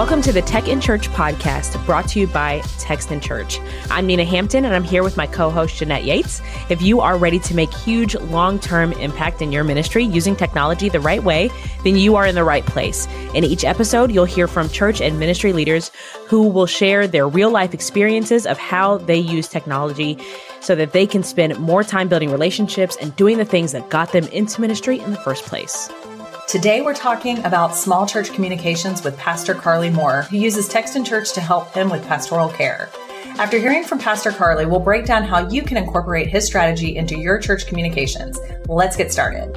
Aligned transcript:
Welcome 0.00 0.22
to 0.22 0.32
the 0.32 0.40
Tech 0.40 0.66
in 0.66 0.80
Church 0.80 1.10
podcast 1.10 1.84
brought 1.84 2.08
to 2.08 2.20
you 2.20 2.26
by 2.26 2.60
Text 2.78 3.12
in 3.12 3.20
Church. 3.20 3.60
I'm 3.90 4.06
Nina 4.06 4.24
Hampton 4.24 4.64
and 4.64 4.74
I'm 4.74 4.82
here 4.82 5.02
with 5.02 5.18
my 5.18 5.26
co 5.26 5.50
host 5.50 5.76
Jeanette 5.76 6.04
Yates. 6.04 6.40
If 6.70 6.80
you 6.80 7.00
are 7.02 7.18
ready 7.18 7.38
to 7.40 7.54
make 7.54 7.70
huge 7.70 8.14
long 8.14 8.58
term 8.58 8.92
impact 8.92 9.42
in 9.42 9.52
your 9.52 9.62
ministry 9.62 10.02
using 10.02 10.34
technology 10.34 10.88
the 10.88 11.00
right 11.00 11.22
way, 11.22 11.50
then 11.84 11.96
you 11.96 12.16
are 12.16 12.26
in 12.26 12.34
the 12.34 12.44
right 12.44 12.64
place. 12.64 13.06
In 13.34 13.44
each 13.44 13.62
episode, 13.62 14.10
you'll 14.10 14.24
hear 14.24 14.48
from 14.48 14.70
church 14.70 15.02
and 15.02 15.20
ministry 15.20 15.52
leaders 15.52 15.90
who 16.26 16.48
will 16.48 16.66
share 16.66 17.06
their 17.06 17.28
real 17.28 17.50
life 17.50 17.74
experiences 17.74 18.46
of 18.46 18.56
how 18.56 18.96
they 18.96 19.18
use 19.18 19.48
technology 19.48 20.18
so 20.60 20.74
that 20.76 20.92
they 20.92 21.06
can 21.06 21.22
spend 21.22 21.58
more 21.58 21.84
time 21.84 22.08
building 22.08 22.30
relationships 22.30 22.96
and 23.02 23.14
doing 23.16 23.36
the 23.36 23.44
things 23.44 23.72
that 23.72 23.90
got 23.90 24.12
them 24.12 24.24
into 24.28 24.62
ministry 24.62 24.98
in 24.98 25.10
the 25.10 25.18
first 25.18 25.44
place. 25.44 25.90
Today, 26.50 26.82
we're 26.82 26.94
talking 26.94 27.38
about 27.44 27.76
small 27.76 28.04
church 28.04 28.32
communications 28.32 29.04
with 29.04 29.16
Pastor 29.16 29.54
Carley 29.54 29.88
Moore, 29.88 30.22
who 30.22 30.36
uses 30.36 30.66
Text 30.66 30.96
in 30.96 31.04
Church 31.04 31.32
to 31.34 31.40
help 31.40 31.72
him 31.72 31.88
with 31.88 32.04
pastoral 32.08 32.48
care. 32.48 32.90
After 33.38 33.56
hearing 33.56 33.84
from 33.84 34.00
Pastor 34.00 34.32
Carley, 34.32 34.66
we'll 34.66 34.80
break 34.80 35.06
down 35.06 35.22
how 35.22 35.48
you 35.48 35.62
can 35.62 35.76
incorporate 35.76 36.26
his 36.26 36.44
strategy 36.44 36.96
into 36.96 37.16
your 37.16 37.38
church 37.38 37.68
communications. 37.68 38.40
Let's 38.66 38.96
get 38.96 39.12
started. 39.12 39.54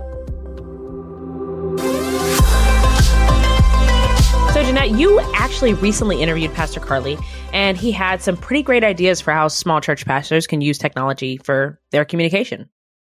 So, 4.53 4.61
Jeanette, 4.63 4.91
you 4.91 5.19
actually 5.33 5.73
recently 5.73 6.21
interviewed 6.21 6.53
Pastor 6.53 6.79
Carley, 6.79 7.17
and 7.53 7.75
he 7.75 7.91
had 7.91 8.21
some 8.21 8.37
pretty 8.37 8.61
great 8.61 8.83
ideas 8.83 9.19
for 9.19 9.33
how 9.33 9.47
small 9.47 9.81
church 9.81 10.05
pastors 10.05 10.45
can 10.45 10.61
use 10.61 10.77
technology 10.77 11.37
for 11.37 11.81
their 11.89 12.05
communication. 12.05 12.69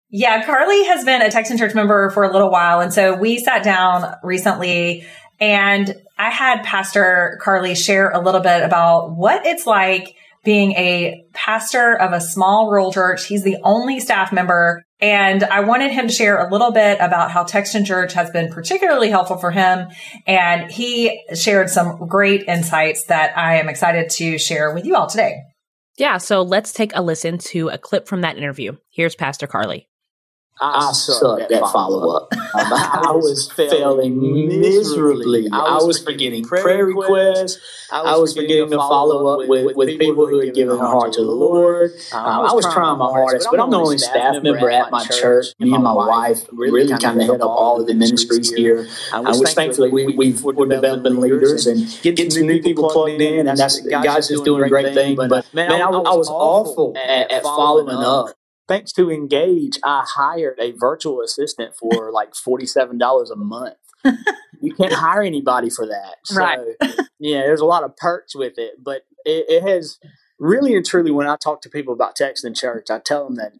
Yeah, 0.10 0.46
Carley 0.46 0.86
has 0.86 1.04
been 1.04 1.22
a 1.22 1.30
Text 1.30 1.52
in 1.52 1.58
Church 1.58 1.74
member 1.74 2.10
for 2.12 2.24
a 2.24 2.32
little 2.32 2.52
while. 2.52 2.80
And 2.80 2.94
so 2.94 3.16
we 3.16 3.40
sat 3.40 3.64
down 3.64 4.16
recently 4.24 5.06
and 5.40 5.94
I 6.18 6.30
had 6.30 6.64
Pastor 6.64 7.40
Carley 7.42 7.76
share 7.76 8.10
a 8.10 8.22
little 8.22 8.42
bit 8.42 8.64
about 8.64 9.16
what 9.16 9.46
it's 9.46 9.66
like 9.66 10.16
being 10.46 10.74
a 10.74 11.26
pastor 11.34 12.00
of 12.00 12.14
a 12.14 12.22
small 12.22 12.70
rural 12.70 12.94
church. 12.94 13.26
He's 13.26 13.44
the 13.44 13.58
only 13.64 14.00
staff 14.00 14.32
member. 14.32 14.84
And 15.02 15.44
I 15.44 15.62
wanted 15.62 15.92
him 15.92 16.08
to 16.08 16.14
share 16.14 16.38
a 16.38 16.50
little 16.50 16.72
bit 16.72 17.00
about 17.02 17.32
how 17.32 17.44
Text 17.44 17.76
in 17.76 17.84
Church 17.84 18.14
has 18.14 18.30
been 18.30 18.50
particularly 18.50 19.10
helpful 19.10 19.38
for 19.38 19.52
him. 19.52 19.90
And 20.26 20.72
he 20.72 21.22
shared 21.34 21.70
some 21.70 22.08
great 22.08 22.48
insights 22.48 23.06
that 23.06 23.38
I 23.38 23.56
am 23.58 23.68
excited 23.68 24.10
to 24.12 24.38
share 24.38 24.74
with 24.74 24.86
you 24.86 24.96
all 24.96 25.08
today. 25.08 25.42
Yeah. 25.98 26.20
So 26.20 26.44
let's 26.44 26.72
take 26.72 26.96
a 26.96 27.02
listen 27.02 27.38
to 27.40 27.70
a 27.70 27.78
clip 27.78 28.08
from 28.08 28.22
that 28.22 28.38
interview. 28.38 28.78
Here's 28.90 29.16
Pastor 29.16 29.48
Carley. 29.48 29.90
I, 30.62 30.94
I 30.94 31.42
at, 31.42 31.50
that 31.50 31.70
follow 31.74 32.16
up. 32.16 32.30
I 32.56 33.12
was 33.12 33.52
failing 33.52 34.48
miserably. 34.48 35.50
I 35.52 35.80
was 35.82 36.02
forgetting 36.02 36.46
prayer 36.46 36.86
requests. 36.86 37.60
I 37.92 38.16
was 38.18 38.34
forgetting 38.34 38.70
to 38.70 38.78
follow 38.78 39.28
up 39.28 39.50
with, 39.50 39.76
with 39.76 40.00
people 40.00 40.28
who 40.28 40.40
had 40.40 40.54
given 40.54 40.78
their 40.78 40.88
heart 40.88 41.14
to 41.14 41.22
the 41.22 41.32
Lord. 41.32 41.92
Um, 42.14 42.26
I 42.26 42.54
was 42.54 42.66
trying 42.74 42.98
my 42.98 43.06
hardest, 43.06 43.50
but 43.52 43.60
I'm 43.60 43.70
the 43.70 43.78
only 43.78 43.98
staff 43.98 44.42
member 44.42 44.70
at 44.70 44.92
my 44.92 45.04
church. 45.06 45.48
Me 45.60 45.74
and 45.74 45.84
my 45.84 45.94
wife 45.94 46.46
really 46.54 46.88
kind 46.88 47.22
of 47.22 47.28
head 47.28 47.42
up 47.42 47.50
all 47.50 47.82
of 47.82 47.88
the 47.88 47.94
ministries 47.94 48.54
here, 48.54 48.88
which 49.14 49.50
thankfully 49.50 49.92
we, 49.92 50.16
we've, 50.16 50.42
we're 50.42 50.68
developing 50.68 51.20
leaders 51.20 51.68
and 51.68 51.86
getting 52.02 52.32
some 52.32 52.48
new 52.48 52.62
people 52.62 52.90
plugged 52.90 53.22
in, 53.22 53.48
and 53.48 53.60
that's 53.60 53.82
guys 53.82 54.30
just 54.30 54.46
doing 54.46 54.64
a 54.64 54.70
great 54.70 54.94
thing. 54.94 55.18
But 55.18 55.54
man, 55.54 55.72
I, 55.72 55.86
I 55.86 56.16
was 56.16 56.30
awful 56.30 56.96
at, 56.98 57.30
at 57.30 57.44
following 57.44 57.98
up 57.98 58.30
thanks 58.68 58.92
to 58.94 59.12
Engage, 59.12 59.80
I 59.84 60.06
hired 60.06 60.60
a 60.60 60.72
virtual 60.72 61.22
assistant 61.22 61.76
for 61.76 62.12
like 62.14 62.34
$47 62.34 63.32
a 63.32 63.36
month. 63.36 63.76
you 64.62 64.74
can't 64.76 64.94
hire 64.94 65.22
anybody 65.22 65.70
for 65.70 65.88
that. 65.88 66.18
So, 66.26 66.40
right. 66.40 66.60
yeah, 67.20 67.42
there's 67.42 67.62
a 67.62 67.66
lot 67.66 67.84
of 67.84 67.98
perks 67.98 68.36
with 68.36 68.54
it, 68.58 68.84
but 68.84 69.04
it, 69.26 69.46
it 69.50 69.64
has 69.64 69.98
really 70.40 70.76
and 70.76 70.86
truly, 70.86 71.12
when 71.12 71.28
I 71.28 71.38
talk 71.38 71.62
to 71.62 71.70
people 71.70 71.94
about 71.94 72.16
Text 72.16 72.46
in 72.46 72.54
Church, 72.54 72.88
I 72.90 73.00
tell 73.00 73.26
them 73.26 73.36
that 73.36 73.54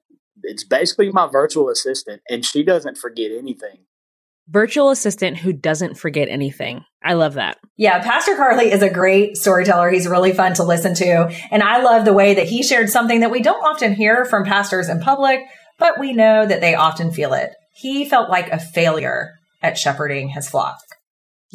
it's 0.44 0.64
basically 0.64 1.12
my 1.12 1.28
virtual 1.28 1.70
assistant 1.70 2.22
and 2.30 2.46
she 2.46 2.64
doesn't 2.64 2.98
forget 2.98 3.32
anything 3.32 3.80
virtual 4.48 4.90
assistant 4.90 5.38
who 5.38 5.54
doesn't 5.54 5.98
forget 5.98 6.30
anything. 6.30 6.84
I 7.04 7.14
love 7.14 7.34
that. 7.36 7.58
Yeah, 7.78 8.02
Pastor 8.04 8.36
Carley 8.36 8.72
is 8.72 8.82
a 8.82 8.90
great 8.90 9.38
storyteller. 9.38 9.90
He's 9.90 10.08
really 10.08 10.34
fun 10.34 10.54
to 10.56 10.64
listen 10.64 10.94
to. 10.96 11.32
And 11.52 11.64
I 11.64 11.82
love 11.82 12.06
the 12.06 12.14
way 12.14 12.36
that 12.36 12.48
he 12.48 12.64
shared 12.64 12.90
something 12.90 13.20
that 13.22 13.32
we 13.32 13.42
don't 13.42 13.64
often 13.64 13.94
hear 13.94 14.26
from 14.26 14.46
pastors 14.46 14.90
in 14.90 15.00
public, 15.00 15.42
but 15.78 16.00
we 16.00 16.14
know 16.14 16.46
that 16.46 16.62
they 16.62 16.76
often 16.76 17.12
feel 17.12 17.34
it. 17.34 17.52
He 17.74 18.08
felt 18.08 18.30
like 18.30 18.50
a 18.50 18.60
failure 18.60 19.34
at 19.62 19.78
shepherding 19.78 20.30
his 20.30 20.50
flock. 20.50 20.78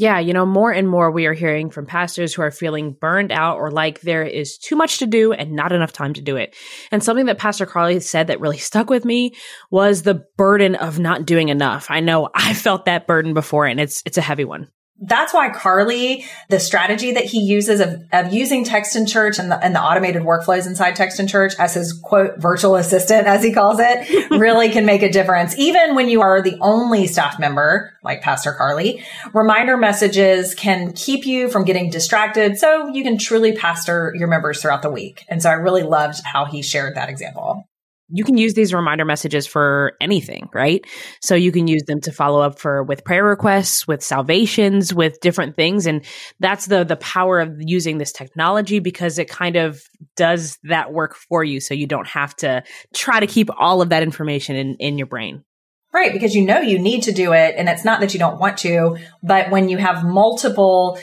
Yeah, 0.00 0.18
you 0.18 0.32
know, 0.32 0.46
more 0.46 0.72
and 0.72 0.88
more 0.88 1.10
we 1.10 1.26
are 1.26 1.34
hearing 1.34 1.68
from 1.68 1.84
pastors 1.84 2.32
who 2.32 2.40
are 2.40 2.50
feeling 2.50 2.96
burned 2.98 3.30
out 3.30 3.58
or 3.58 3.70
like 3.70 4.00
there 4.00 4.22
is 4.22 4.56
too 4.56 4.74
much 4.74 4.96
to 5.00 5.06
do 5.06 5.34
and 5.34 5.52
not 5.52 5.72
enough 5.72 5.92
time 5.92 6.14
to 6.14 6.22
do 6.22 6.36
it. 6.36 6.56
And 6.90 7.04
something 7.04 7.26
that 7.26 7.36
Pastor 7.36 7.66
Carley 7.66 8.00
said 8.00 8.28
that 8.28 8.40
really 8.40 8.56
stuck 8.70 8.88
with 8.88 9.04
me 9.04 9.34
was 9.70 10.00
the 10.00 10.24
burden 10.38 10.74
of 10.74 10.98
not 10.98 11.26
doing 11.26 11.50
enough. 11.50 11.88
I 11.90 12.00
know 12.00 12.30
I 12.34 12.54
felt 12.54 12.86
that 12.86 13.06
burden 13.06 13.34
before 13.34 13.66
and 13.66 13.78
it's 13.78 14.02
it's 14.06 14.16
a 14.16 14.22
heavy 14.22 14.46
one 14.46 14.68
that's 15.00 15.32
why 15.32 15.48
Carley, 15.48 16.26
the 16.48 16.60
strategy 16.60 17.12
that 17.12 17.24
he 17.24 17.40
uses 17.40 17.80
of, 17.80 18.04
of 18.12 18.32
using 18.32 18.64
Text 18.64 18.96
in 18.96 19.06
Church 19.06 19.38
and 19.38 19.50
the, 19.50 19.62
and 19.64 19.74
the 19.74 19.80
automated 19.80 20.22
workflows 20.22 20.66
inside 20.66 20.94
Text 20.94 21.18
in 21.18 21.26
Church 21.26 21.54
as 21.58 21.74
his 21.74 21.92
quote 21.92 22.38
virtual 22.38 22.76
assistant, 22.76 23.26
as 23.26 23.42
he 23.42 23.52
calls 23.52 23.78
it, 23.80 24.30
really 24.30 24.68
can 24.68 24.84
make 24.84 25.02
a 25.02 25.10
difference. 25.10 25.56
Even 25.58 25.94
when 25.94 26.08
you 26.10 26.20
are 26.20 26.42
the 26.42 26.58
only 26.60 27.06
staff 27.06 27.38
member, 27.38 27.96
like 28.04 28.20
Pastor 28.20 28.52
Carley, 28.52 29.02
reminder 29.32 29.76
messages 29.76 30.54
can 30.54 30.92
keep 30.92 31.24
you 31.24 31.48
from 31.48 31.64
getting 31.64 31.90
distracted 31.90 32.58
so 32.58 32.88
you 32.88 33.02
can 33.02 33.16
truly 33.16 33.52
pastor 33.52 34.14
your 34.16 34.28
members 34.28 34.60
throughout 34.60 34.82
the 34.82 34.90
week. 34.90 35.24
And 35.28 35.42
so 35.42 35.48
I 35.48 35.54
really 35.54 35.82
loved 35.82 36.20
how 36.24 36.44
he 36.44 36.62
shared 36.62 36.96
that 36.96 37.08
example 37.08 37.59
you 38.12 38.24
can 38.24 38.36
use 38.36 38.54
these 38.54 38.74
reminder 38.74 39.04
messages 39.04 39.46
for 39.46 39.92
anything, 40.00 40.48
right? 40.52 40.84
So 41.20 41.34
you 41.34 41.52
can 41.52 41.66
use 41.66 41.82
them 41.84 42.00
to 42.02 42.12
follow 42.12 42.40
up 42.40 42.58
for 42.58 42.82
with 42.82 43.04
prayer 43.04 43.24
requests, 43.24 43.86
with 43.86 44.02
salvations, 44.02 44.92
with 44.92 45.20
different 45.20 45.56
things. 45.56 45.86
And 45.86 46.04
that's 46.38 46.66
the 46.66 46.84
the 46.84 46.96
power 46.96 47.40
of 47.40 47.56
using 47.58 47.98
this 47.98 48.12
technology 48.12 48.78
because 48.78 49.18
it 49.18 49.28
kind 49.28 49.56
of 49.56 49.82
does 50.16 50.58
that 50.64 50.92
work 50.92 51.14
for 51.14 51.44
you 51.44 51.60
so 51.60 51.74
you 51.74 51.86
don't 51.86 52.08
have 52.08 52.34
to 52.36 52.62
try 52.94 53.20
to 53.20 53.26
keep 53.26 53.48
all 53.58 53.82
of 53.82 53.90
that 53.90 54.02
information 54.02 54.56
in, 54.56 54.76
in 54.76 54.98
your 54.98 55.06
brain. 55.06 55.44
Right, 55.92 56.12
because 56.12 56.36
you 56.36 56.44
know 56.44 56.60
you 56.60 56.78
need 56.78 57.02
to 57.04 57.12
do 57.12 57.32
it 57.32 57.56
and 57.56 57.68
it's 57.68 57.84
not 57.84 58.00
that 58.00 58.12
you 58.12 58.20
don't 58.20 58.38
want 58.38 58.58
to, 58.58 58.96
but 59.24 59.50
when 59.50 59.68
you 59.68 59.76
have 59.76 60.04
multiple 60.04 61.00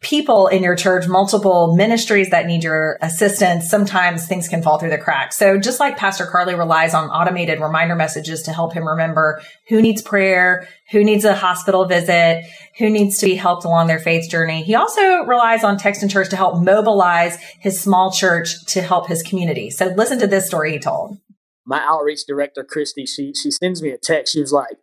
people 0.00 0.46
in 0.46 0.62
your 0.62 0.76
church, 0.76 1.08
multiple 1.08 1.74
ministries 1.74 2.30
that 2.30 2.46
need 2.46 2.62
your 2.62 2.98
assistance, 3.02 3.68
sometimes 3.68 4.26
things 4.26 4.46
can 4.46 4.62
fall 4.62 4.78
through 4.78 4.90
the 4.90 4.98
cracks. 4.98 5.36
So 5.36 5.58
just 5.58 5.80
like 5.80 5.96
Pastor 5.96 6.24
Carley 6.24 6.54
relies 6.54 6.94
on 6.94 7.10
automated 7.10 7.60
reminder 7.60 7.96
messages 7.96 8.42
to 8.42 8.52
help 8.52 8.72
him 8.72 8.86
remember 8.86 9.42
who 9.68 9.82
needs 9.82 10.00
prayer, 10.00 10.68
who 10.92 11.02
needs 11.02 11.24
a 11.24 11.34
hospital 11.34 11.84
visit, 11.84 12.44
who 12.78 12.88
needs 12.88 13.18
to 13.18 13.26
be 13.26 13.34
helped 13.34 13.64
along 13.64 13.88
their 13.88 13.98
faith 13.98 14.30
journey. 14.30 14.62
He 14.62 14.76
also 14.76 15.24
relies 15.24 15.64
on 15.64 15.76
Text 15.76 16.02
in 16.02 16.08
Church 16.08 16.30
to 16.30 16.36
help 16.36 16.62
mobilize 16.62 17.36
his 17.58 17.80
small 17.80 18.12
church 18.12 18.64
to 18.66 18.82
help 18.82 19.08
his 19.08 19.24
community. 19.24 19.70
So 19.70 19.86
listen 19.86 20.20
to 20.20 20.28
this 20.28 20.46
story 20.46 20.72
he 20.72 20.78
told. 20.78 21.18
My 21.66 21.82
outreach 21.84 22.20
director, 22.26 22.64
Christy, 22.64 23.04
she, 23.04 23.34
she 23.34 23.50
sends 23.50 23.82
me 23.82 23.90
a 23.90 23.98
text. 23.98 24.32
She 24.32 24.40
was 24.40 24.52
like, 24.52 24.78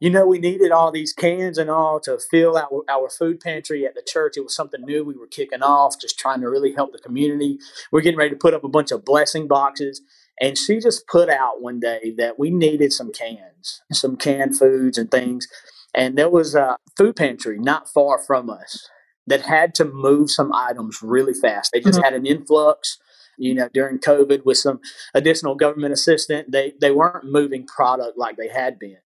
you 0.00 0.10
know, 0.10 0.26
we 0.26 0.38
needed 0.38 0.70
all 0.70 0.92
these 0.92 1.12
cans 1.12 1.58
and 1.58 1.68
all 1.68 1.98
to 2.00 2.18
fill 2.30 2.56
our, 2.56 2.84
our 2.88 3.10
food 3.10 3.40
pantry 3.40 3.84
at 3.84 3.94
the 3.94 4.02
church. 4.06 4.36
It 4.36 4.42
was 4.42 4.54
something 4.54 4.82
new 4.82 5.04
we 5.04 5.16
were 5.16 5.26
kicking 5.26 5.62
off, 5.62 6.00
just 6.00 6.18
trying 6.18 6.40
to 6.42 6.48
really 6.48 6.72
help 6.72 6.92
the 6.92 6.98
community. 6.98 7.58
We're 7.90 8.02
getting 8.02 8.18
ready 8.18 8.30
to 8.30 8.36
put 8.36 8.54
up 8.54 8.62
a 8.62 8.68
bunch 8.68 8.92
of 8.92 9.04
blessing 9.04 9.48
boxes. 9.48 10.00
And 10.40 10.56
she 10.56 10.78
just 10.78 11.08
put 11.08 11.28
out 11.28 11.60
one 11.60 11.80
day 11.80 12.14
that 12.16 12.38
we 12.38 12.50
needed 12.50 12.92
some 12.92 13.12
cans, 13.12 13.82
some 13.92 14.16
canned 14.16 14.56
foods 14.56 14.98
and 14.98 15.10
things. 15.10 15.48
And 15.94 16.16
there 16.16 16.30
was 16.30 16.54
a 16.54 16.76
food 16.96 17.16
pantry 17.16 17.58
not 17.58 17.88
far 17.88 18.22
from 18.24 18.48
us 18.48 18.88
that 19.26 19.42
had 19.42 19.74
to 19.76 19.84
move 19.84 20.30
some 20.30 20.52
items 20.52 21.00
really 21.02 21.34
fast. 21.34 21.72
They 21.72 21.80
just 21.80 21.98
mm-hmm. 21.98 22.04
had 22.04 22.14
an 22.14 22.24
influx 22.24 22.98
you 23.40 23.54
know, 23.54 23.68
during 23.72 24.00
COVID 24.00 24.44
with 24.44 24.58
some 24.58 24.80
additional 25.14 25.54
government 25.54 25.92
assistance, 25.92 26.48
they, 26.50 26.74
they 26.80 26.90
weren't 26.90 27.24
moving 27.24 27.66
product 27.66 28.18
like 28.18 28.36
they 28.36 28.48
had 28.48 28.80
been 28.80 28.96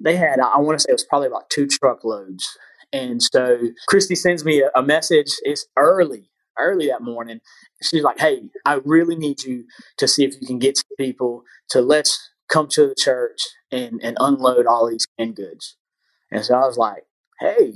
they 0.00 0.16
had, 0.16 0.40
I 0.40 0.58
want 0.58 0.78
to 0.78 0.82
say 0.82 0.90
it 0.90 0.94
was 0.94 1.06
probably 1.08 1.28
about 1.28 1.50
two 1.50 1.66
truckloads. 1.66 2.46
And 2.92 3.22
so 3.22 3.58
Christy 3.88 4.14
sends 4.14 4.44
me 4.44 4.64
a, 4.74 4.82
message. 4.82 5.32
It's 5.42 5.66
early, 5.76 6.30
early 6.58 6.86
that 6.88 7.02
morning. 7.02 7.40
She's 7.82 8.02
like, 8.02 8.18
Hey, 8.18 8.42
I 8.64 8.80
really 8.84 9.16
need 9.16 9.42
you 9.42 9.64
to 9.98 10.08
see 10.08 10.24
if 10.24 10.34
you 10.40 10.46
can 10.46 10.58
get 10.58 10.78
some 10.78 10.96
people 10.98 11.42
to 11.70 11.80
let's 11.80 12.30
come 12.48 12.68
to 12.68 12.86
the 12.86 12.94
church 12.96 13.40
and, 13.70 14.00
and 14.02 14.16
unload 14.20 14.66
all 14.66 14.88
these 14.88 15.06
canned 15.18 15.36
goods. 15.36 15.76
And 16.30 16.44
so 16.44 16.54
I 16.54 16.60
was 16.60 16.78
like, 16.78 17.04
Hey, 17.40 17.74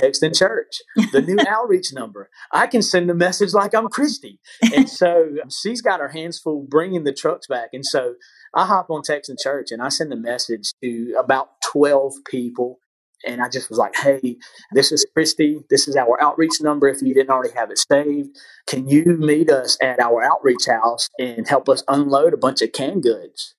text 0.00 0.22
in 0.22 0.32
church, 0.34 0.80
the 1.12 1.20
new 1.20 1.36
outreach 1.48 1.92
number. 1.92 2.30
I 2.52 2.66
can 2.66 2.82
send 2.82 3.10
a 3.10 3.14
message 3.14 3.52
like 3.52 3.74
I'm 3.74 3.88
Christy. 3.88 4.40
And 4.74 4.88
so 4.88 5.36
she's 5.62 5.82
got 5.82 6.00
her 6.00 6.08
hands 6.08 6.38
full 6.38 6.66
bringing 6.68 7.04
the 7.04 7.12
trucks 7.12 7.46
back. 7.46 7.70
And 7.72 7.84
so 7.84 8.14
I 8.54 8.66
hop 8.66 8.90
on 8.90 9.02
text 9.02 9.30
in 9.30 9.36
church 9.38 9.70
and 9.70 9.82
I 9.82 9.88
send 9.88 10.12
a 10.12 10.16
message 10.16 10.72
to 10.82 11.14
about 11.18 11.50
12 11.72 12.14
people. 12.26 12.78
and 13.22 13.42
I 13.42 13.50
just 13.50 13.68
was 13.68 13.78
like, 13.78 13.94
"Hey, 13.96 14.38
this 14.72 14.90
is 14.90 15.04
Christy. 15.12 15.62
This 15.68 15.86
is 15.86 15.94
our 15.94 16.18
outreach 16.22 16.62
number. 16.62 16.88
If 16.88 17.02
you 17.02 17.12
didn't 17.12 17.28
already 17.28 17.52
have 17.52 17.70
it 17.70 17.76
saved, 17.76 18.34
can 18.66 18.88
you 18.88 19.04
meet 19.18 19.50
us 19.50 19.76
at 19.82 20.00
our 20.00 20.22
outreach 20.22 20.64
house 20.66 21.06
and 21.18 21.46
help 21.46 21.68
us 21.68 21.84
unload 21.86 22.32
a 22.32 22.38
bunch 22.38 22.62
of 22.62 22.72
canned 22.72 23.02
goods?" 23.02 23.54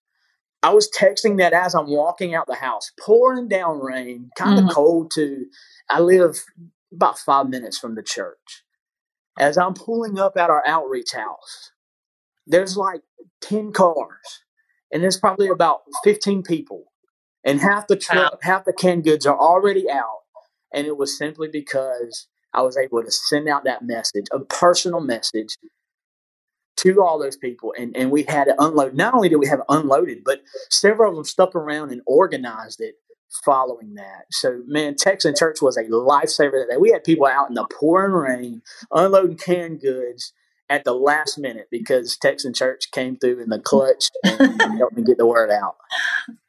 I 0.64 0.74
was 0.74 0.90
texting 0.90 1.38
that 1.38 1.54
as 1.54 1.74
I'm 1.74 1.88
walking 1.88 2.36
out 2.36 2.48
the 2.48 2.56
house, 2.56 2.92
pouring 3.00 3.48
down 3.48 3.80
rain, 3.80 4.30
kind 4.38 4.60
of 4.60 4.66
mm-hmm. 4.66 4.74
cold 4.74 5.12
too. 5.14 5.46
I 5.92 6.00
live 6.00 6.44
about 6.94 7.20
five 7.20 7.50
minutes 7.50 7.78
from 7.78 7.96
the 7.96 8.04
church. 8.04 8.64
As 9.40 9.58
I'm 9.58 9.74
pulling 9.74 10.20
up 10.20 10.38
at 10.38 10.50
our 10.50 10.64
outreach 10.68 11.14
house, 11.14 11.72
there's 12.48 12.76
like 12.78 13.02
10 13.42 13.72
cars, 13.72 14.44
and 14.92 15.04
there's 15.04 15.18
probably 15.18 15.48
about 15.48 15.82
15 16.04 16.44
people 16.44 16.86
and 17.44 17.60
half 17.60 17.88
the 17.88 17.96
truck, 17.96 18.40
half 18.44 18.66
the 18.66 18.74
canned 18.74 19.04
goods 19.04 19.26
are 19.26 19.38
already 19.38 19.90
out. 19.90 20.20
And 20.74 20.88
it 20.88 20.98
was 20.98 21.18
simply 21.18 21.48
because 21.48 22.28
I 22.54 22.62
was 22.62 22.78
able 22.78 23.04
to 23.04 23.12
send 23.12 23.50
out 23.50 23.64
that 23.64 23.84
message, 23.84 24.26
a 24.32 24.40
personal 24.40 25.02
message 25.02 25.58
to 26.78 27.02
all 27.02 27.20
those 27.20 27.38
people. 27.38 27.74
And, 27.78 27.96
and 27.98 28.12
we 28.12 28.24
had 28.24 28.48
it 28.48 28.56
unload. 28.60 28.94
Not 28.94 29.14
only 29.14 29.30
did 29.30 29.38
we 29.38 29.48
have 29.48 29.60
it 29.60 29.66
unloaded, 29.70 30.20
but 30.24 30.42
several 30.70 31.10
of 31.10 31.16
them 31.16 31.26
stuck 31.26 31.56
around 31.56 31.92
and 31.92 32.02
organized 32.06 32.80
it 32.80 32.96
following 33.44 33.96
that. 33.96 34.26
So, 34.32 34.62
man, 34.66 34.96
Text 34.96 35.26
in 35.26 35.36
Church 35.36 35.62
was 35.62 35.78
a 35.78 35.84
lifesaver 35.84 36.52
that 36.54 36.68
day. 36.70 36.78
We 36.78 36.92
had 36.92 37.04
people 37.04 37.28
out 37.28 37.50
in 37.50 37.56
the 37.56 37.68
pouring 37.80 38.12
rain 38.12 38.62
unloading 38.92 39.38
canned 39.38 39.82
goods 39.82 40.34
at 40.70 40.86
the 40.86 40.94
last 40.94 41.38
minute 41.38 41.68
because 41.70 42.18
Text 42.18 42.46
in 42.46 42.54
Church 42.54 42.92
came 42.92 43.18
through 43.18 43.42
in 43.42 43.50
the 43.50 43.60
clutch 43.60 44.06
and 44.24 44.62
helped 44.78 44.96
me 44.96 45.04
get 45.04 45.18
the 45.18 45.26
word 45.26 45.52
out. 45.52 45.76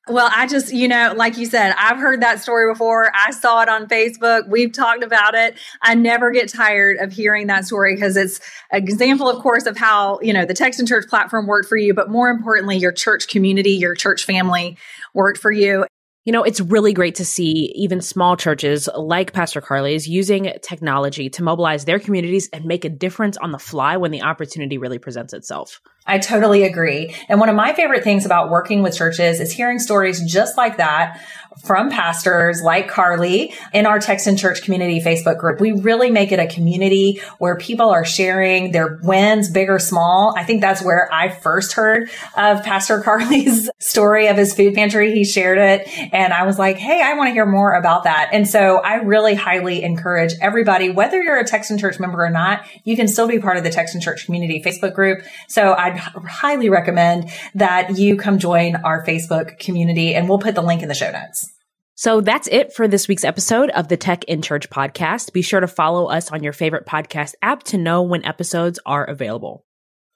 Well, 0.08 0.30
I 0.34 0.48
just, 0.48 0.72
you 0.72 0.88
know, 0.88 1.14
like 1.16 1.36
you 1.36 1.46
said, 1.46 1.74
I've 1.78 1.96
heard 1.96 2.22
that 2.22 2.40
story 2.40 2.72
before. 2.72 3.12
I 3.14 3.30
saw 3.30 3.62
it 3.62 3.68
on 3.68 3.86
Facebook. 3.86 4.48
We've 4.48 4.72
talked 4.72 5.04
about 5.04 5.36
it. 5.36 5.56
I 5.80 5.94
never 5.94 6.32
get 6.32 6.48
tired 6.48 6.98
of 6.98 7.12
hearing 7.12 7.46
that 7.46 7.66
story 7.66 7.94
because 7.94 8.16
it's 8.16 8.40
an 8.72 8.82
example, 8.82 9.28
of 9.28 9.40
course, 9.42 9.64
of 9.66 9.76
how, 9.76 10.18
you 10.20 10.32
know, 10.32 10.44
the 10.44 10.54
Text 10.54 10.80
in 10.80 10.86
Church 10.86 11.08
platform 11.08 11.46
worked 11.46 11.68
for 11.68 11.76
you, 11.76 11.94
but 11.94 12.10
more 12.10 12.30
importantly, 12.30 12.76
your 12.78 12.90
church 12.90 13.28
community, 13.28 13.70
your 13.70 13.94
church 13.94 14.24
family 14.24 14.76
worked 15.14 15.38
for 15.38 15.52
you. 15.52 15.86
You 16.24 16.32
know, 16.32 16.44
it's 16.44 16.60
really 16.60 16.92
great 16.92 17.16
to 17.16 17.24
see 17.24 17.72
even 17.74 18.00
small 18.00 18.36
churches 18.36 18.88
like 18.94 19.32
Pastor 19.32 19.60
Carley's 19.60 20.08
using 20.08 20.52
technology 20.62 21.28
to 21.30 21.42
mobilize 21.42 21.84
their 21.84 21.98
communities 21.98 22.48
and 22.52 22.64
make 22.64 22.84
a 22.84 22.88
difference 22.88 23.36
on 23.36 23.50
the 23.50 23.58
fly 23.58 23.96
when 23.96 24.12
the 24.12 24.22
opportunity 24.22 24.78
really 24.78 25.00
presents 25.00 25.32
itself. 25.32 25.80
I 26.06 26.18
totally 26.18 26.64
agree. 26.64 27.14
And 27.28 27.38
one 27.38 27.48
of 27.48 27.54
my 27.54 27.72
favorite 27.74 28.02
things 28.02 28.26
about 28.26 28.50
working 28.50 28.82
with 28.82 28.96
churches 28.96 29.38
is 29.38 29.52
hearing 29.52 29.78
stories 29.78 30.20
just 30.24 30.56
like 30.56 30.78
that 30.78 31.20
from 31.64 31.90
pastors 31.90 32.60
like 32.62 32.88
Carley 32.88 33.54
in 33.72 33.86
our 33.86 34.00
Text 34.00 34.26
in 34.26 34.36
Church 34.36 34.62
Community 34.62 35.00
Facebook 35.00 35.38
group. 35.38 35.60
We 35.60 35.72
really 35.72 36.10
make 36.10 36.32
it 36.32 36.40
a 36.40 36.46
community 36.46 37.20
where 37.38 37.56
people 37.56 37.90
are 37.90 38.04
sharing 38.04 38.72
their 38.72 38.98
wins, 39.02 39.48
big 39.50 39.68
or 39.68 39.78
small. 39.78 40.34
I 40.36 40.44
think 40.44 40.60
that's 40.60 40.82
where 40.82 41.12
I 41.12 41.28
first 41.28 41.74
heard 41.74 42.10
of 42.36 42.64
Pastor 42.64 43.00
Carley's 43.04 43.70
story 43.78 44.26
of 44.26 44.36
his 44.36 44.54
food 44.54 44.74
pantry. 44.74 45.14
He 45.14 45.24
shared 45.24 45.58
it 45.58 46.11
and 46.12 46.32
I 46.32 46.44
was 46.44 46.58
like, 46.58 46.76
Hey, 46.76 47.02
I 47.02 47.14
want 47.14 47.28
to 47.28 47.32
hear 47.32 47.46
more 47.46 47.72
about 47.72 48.04
that. 48.04 48.30
And 48.32 48.46
so 48.46 48.76
I 48.76 48.96
really 48.96 49.34
highly 49.34 49.82
encourage 49.82 50.34
everybody, 50.40 50.90
whether 50.90 51.20
you're 51.20 51.38
a 51.38 51.44
Text 51.44 51.70
in 51.70 51.78
Church 51.78 51.98
member 51.98 52.24
or 52.24 52.30
not, 52.30 52.64
you 52.84 52.94
can 52.94 53.08
still 53.08 53.26
be 53.26 53.38
part 53.38 53.56
of 53.56 53.64
the 53.64 53.70
Text 53.70 53.94
in 53.94 54.00
Church 54.00 54.26
Community 54.26 54.62
Facebook 54.64 54.94
group. 54.94 55.24
So 55.48 55.72
I'd 55.72 55.96
highly 55.96 56.68
recommend 56.68 57.30
that 57.54 57.98
you 57.98 58.16
come 58.16 58.38
join 58.38 58.76
our 58.76 59.04
Facebook 59.04 59.58
community 59.58 60.14
and 60.14 60.28
we'll 60.28 60.38
put 60.38 60.54
the 60.54 60.62
link 60.62 60.82
in 60.82 60.88
the 60.88 60.94
show 60.94 61.10
notes. 61.10 61.50
So 61.94 62.20
that's 62.20 62.48
it 62.48 62.72
for 62.72 62.88
this 62.88 63.06
week's 63.06 63.24
episode 63.24 63.70
of 63.70 63.88
the 63.88 63.96
Tech 63.96 64.24
in 64.24 64.42
Church 64.42 64.68
podcast. 64.70 65.32
Be 65.32 65.42
sure 65.42 65.60
to 65.60 65.68
follow 65.68 66.06
us 66.06 66.30
on 66.30 66.42
your 66.42 66.52
favorite 66.52 66.86
podcast 66.86 67.34
app 67.42 67.62
to 67.64 67.78
know 67.78 68.02
when 68.02 68.24
episodes 68.24 68.78
are 68.84 69.04
available. 69.04 69.64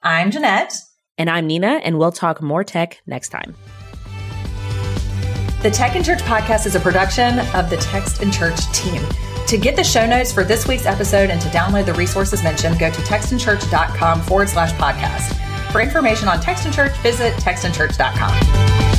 I'm 0.03 0.31
Jeanette. 0.31 0.75
And 1.19 1.31
I'm 1.31 1.47
Nina, 1.47 1.81
and 1.83 1.99
we'll 1.99 2.13
talk 2.13 2.43
more 2.43 2.65
tech 2.65 3.01
next 3.07 3.31
time. 3.31 3.55
The 5.67 5.73
Tech 5.73 5.97
in 5.97 6.05
Church 6.05 6.21
podcast 6.21 6.65
is 6.67 6.77
a 6.77 6.81
production 6.81 7.41
of 7.57 7.71
the 7.71 7.77
Text 7.79 8.23
in 8.23 8.31
Church 8.31 8.71
team. 8.73 9.03
To 9.49 9.59
get 9.59 9.75
the 9.75 9.83
show 9.83 10.07
notes 10.07 10.31
for 10.31 10.45
this 10.45 10.69
week's 10.69 10.87
episode 10.87 11.29
and 11.29 11.41
to 11.41 11.49
download 11.49 11.87
the 11.87 11.95
resources 11.95 12.45
mentioned, 12.45 12.79
go 12.79 12.89
to 12.89 13.01
textinchurch.com 13.01 14.23
forward 14.23 14.49
slash 14.49 14.71
podcast. 14.75 15.37
For 15.73 15.81
information 15.81 16.29
on 16.29 16.41
Text 16.41 16.67
in 16.67 16.73
Church, 16.73 16.97
visit 16.99 17.33
textinchurch.com. 17.39 18.96